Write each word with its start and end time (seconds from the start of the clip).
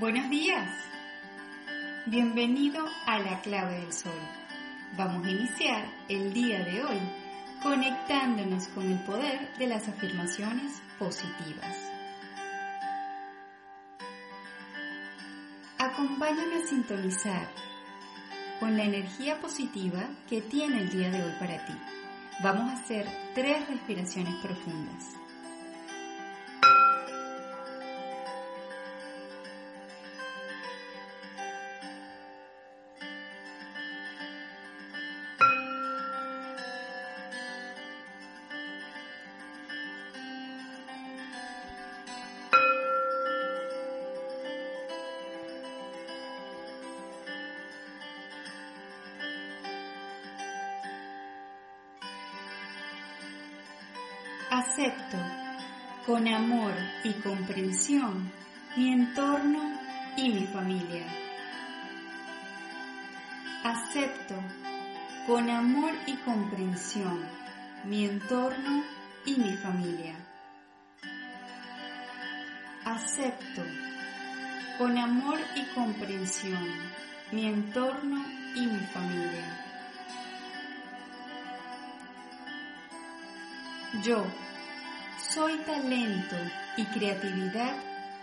Buenos 0.00 0.30
días. 0.30 0.66
Bienvenido 2.06 2.82
a 3.04 3.18
la 3.18 3.42
clave 3.42 3.80
del 3.80 3.92
sol. 3.92 4.18
Vamos 4.96 5.26
a 5.26 5.30
iniciar 5.30 5.84
el 6.08 6.32
día 6.32 6.64
de 6.64 6.82
hoy 6.82 6.98
conectándonos 7.62 8.68
con 8.68 8.90
el 8.90 8.98
poder 9.00 9.54
de 9.58 9.66
las 9.66 9.86
afirmaciones 9.88 10.80
positivas. 10.98 11.76
Acompáñame 15.76 16.62
a 16.64 16.66
sintonizar 16.66 17.46
con 18.58 18.78
la 18.78 18.84
energía 18.84 19.38
positiva 19.38 20.08
que 20.30 20.40
tiene 20.40 20.80
el 20.80 20.88
día 20.88 21.10
de 21.10 21.22
hoy 21.22 21.32
para 21.38 21.62
ti. 21.66 21.74
Vamos 22.42 22.70
a 22.70 22.82
hacer 22.82 23.06
tres 23.34 23.68
respiraciones 23.68 24.34
profundas. 24.36 25.19
Acepto 54.52 55.16
con 56.04 56.26
amor 56.26 56.72
y 57.04 57.12
comprensión 57.22 58.32
mi 58.76 58.92
entorno 58.92 59.78
y 60.16 60.28
mi 60.28 60.44
familia. 60.48 61.06
Acepto 63.62 64.34
con 65.28 65.48
amor 65.48 65.92
y 66.04 66.16
comprensión 66.24 67.24
mi 67.84 68.06
entorno 68.06 68.82
y 69.24 69.36
mi 69.36 69.56
familia. 69.56 70.16
Acepto 72.84 73.62
con 74.78 74.98
amor 74.98 75.38
y 75.54 75.62
comprensión 75.76 76.66
mi 77.30 77.46
entorno 77.46 78.24
y 78.56 78.66
mi 78.66 78.80
familia. 78.86 79.69
Yo 83.92 84.24
soy 85.18 85.58
talento 85.66 86.36
y 86.76 86.84
creatividad 86.84 87.74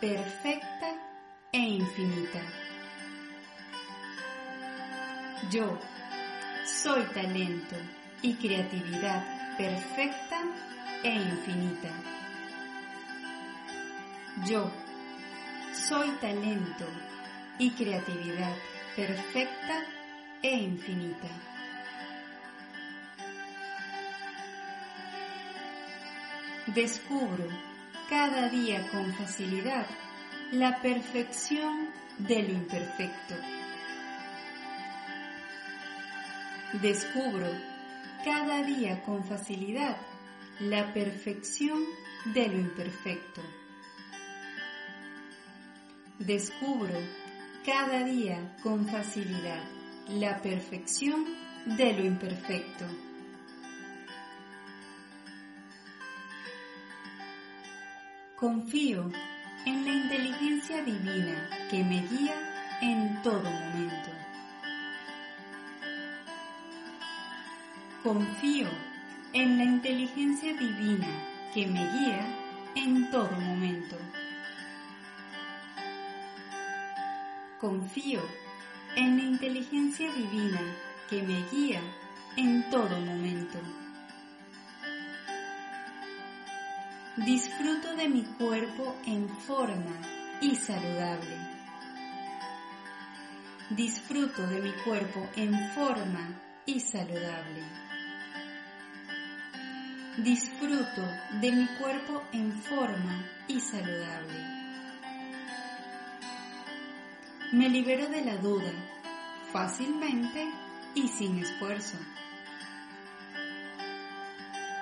perfecta 0.00 0.94
e 1.52 1.58
infinita. 1.58 2.40
Yo 5.50 5.76
soy 6.64 7.02
talento 7.12 7.74
y 8.22 8.34
creatividad 8.34 9.56
perfecta 9.58 10.38
e 11.02 11.12
infinita. 11.12 11.90
Yo 14.46 14.70
soy 15.72 16.10
talento 16.20 16.86
y 17.58 17.70
creatividad 17.72 18.54
perfecta 18.94 19.82
e 20.42 20.56
infinita. 20.58 21.55
Descubro 26.74 27.46
cada 28.08 28.48
día 28.48 28.88
con 28.90 29.12
facilidad 29.14 29.86
la 30.52 30.80
perfección 30.80 31.88
de 32.18 32.42
lo 32.42 32.52
imperfecto. 32.52 33.34
Descubro 36.82 37.46
cada 38.24 38.62
día 38.64 39.02
con 39.04 39.24
facilidad 39.24 39.96
la 40.60 40.92
perfección 40.92 41.84
de 42.34 42.48
lo 42.48 42.58
imperfecto. 42.58 43.42
Descubro 46.18 46.98
cada 47.64 48.02
día 48.04 48.56
con 48.62 48.86
facilidad 48.88 49.62
la 50.08 50.40
perfección 50.42 51.24
de 51.66 51.92
lo 51.92 52.04
imperfecto. 52.04 52.86
Confío 58.36 59.10
en 59.64 59.86
la 59.86 59.94
inteligencia 59.94 60.82
divina 60.82 61.48
que 61.70 61.82
me 61.82 62.02
guía 62.06 62.34
en 62.82 63.22
todo 63.22 63.40
momento. 63.40 64.10
Confío 68.02 68.68
en 69.32 69.56
la 69.56 69.64
inteligencia 69.64 70.52
divina 70.52 71.08
que 71.54 71.66
me 71.66 71.80
guía 71.92 72.26
en 72.74 73.10
todo 73.10 73.32
momento. 73.40 73.96
Confío 77.58 78.20
en 78.96 79.16
la 79.16 79.22
inteligencia 79.22 80.12
divina 80.12 80.60
que 81.08 81.22
me 81.22 81.42
guía 81.50 81.80
en 82.36 82.68
todo 82.68 83.00
momento. 83.00 83.85
Disfruto 87.24 87.96
de 87.96 88.10
mi 88.10 88.24
cuerpo 88.24 88.94
en 89.06 89.26
forma 89.26 90.02
y 90.42 90.54
saludable. 90.54 91.38
Disfruto 93.70 94.46
de 94.46 94.60
mi 94.60 94.72
cuerpo 94.84 95.26
en 95.34 95.70
forma 95.70 96.28
y 96.66 96.78
saludable. 96.78 97.62
Disfruto 100.18 101.08
de 101.40 101.52
mi 101.52 101.66
cuerpo 101.78 102.22
en 102.32 102.52
forma 102.52 103.24
y 103.48 103.60
saludable. 103.60 104.38
Me 107.52 107.70
libero 107.70 108.08
de 108.08 108.26
la 108.26 108.36
duda 108.36 108.72
fácilmente 109.54 110.50
y 110.94 111.08
sin 111.08 111.38
esfuerzo. 111.38 111.96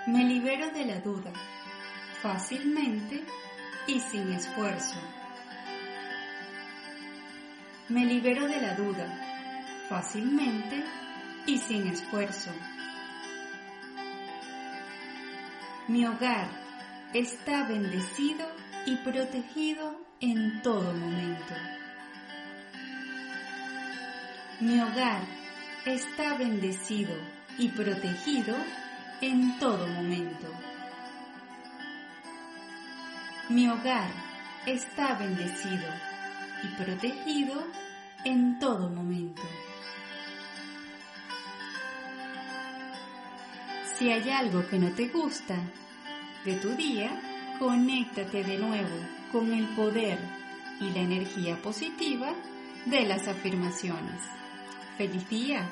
Me 0.08 0.24
libero 0.24 0.72
de 0.72 0.84
la 0.84 0.98
duda 0.98 1.32
fácilmente 2.24 3.22
y 3.86 4.00
sin 4.00 4.32
esfuerzo. 4.32 4.96
Me 7.90 8.06
libero 8.06 8.48
de 8.48 8.62
la 8.62 8.74
duda 8.74 9.06
fácilmente 9.90 10.82
y 11.44 11.58
sin 11.58 11.86
esfuerzo. 11.86 12.50
Mi 15.86 16.06
hogar 16.06 16.48
está 17.12 17.64
bendecido 17.64 18.50
y 18.86 18.96
protegido 18.96 20.00
en 20.20 20.62
todo 20.62 20.94
momento. 20.94 21.54
Mi 24.60 24.80
hogar 24.80 25.20
está 25.84 26.38
bendecido 26.38 27.14
y 27.58 27.68
protegido 27.68 28.56
en 29.20 29.58
todo 29.58 29.86
momento. 29.88 30.73
Mi 33.50 33.68
hogar 33.68 34.10
está 34.64 35.14
bendecido 35.16 35.86
y 36.62 36.82
protegido 36.82 37.62
en 38.24 38.58
todo 38.58 38.88
momento. 38.88 39.42
Si 43.98 44.10
hay 44.10 44.30
algo 44.30 44.66
que 44.66 44.78
no 44.78 44.90
te 44.92 45.08
gusta 45.08 45.56
de 46.46 46.54
tu 46.54 46.70
día, 46.70 47.20
conéctate 47.58 48.42
de 48.42 48.56
nuevo 48.56 48.96
con 49.30 49.52
el 49.52 49.66
poder 49.76 50.18
y 50.80 50.90
la 50.90 51.00
energía 51.00 51.60
positiva 51.60 52.32
de 52.86 53.02
las 53.02 53.28
afirmaciones. 53.28 54.22
¡Feliz 54.96 55.28
día! 55.28 55.68